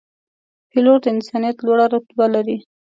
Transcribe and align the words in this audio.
پیلوټ 0.69 0.99
د 1.03 1.07
انسانیت 1.15 1.57
لوړه 1.65 1.85
رتبه 1.93 2.25
لري. 2.35 2.57